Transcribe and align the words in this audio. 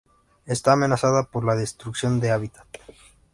Está 0.47 0.71
amenazada 0.73 1.25
por 1.25 1.45
la 1.45 1.53
destrucción 1.55 2.19
de 2.21 2.31
hábitat. 2.31 2.65